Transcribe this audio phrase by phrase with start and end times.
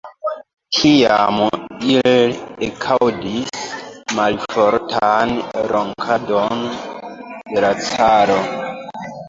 [0.75, 1.35] Tiam
[1.95, 2.13] ili
[2.69, 3.53] ekaŭdis
[4.21, 5.37] malfortan
[5.75, 6.67] ronkadon
[7.53, 8.43] de la caro.